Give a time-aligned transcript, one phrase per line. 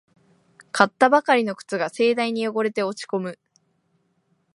[0.71, 3.37] 買ったばかりの靴が盛大に汚れて落ちこむ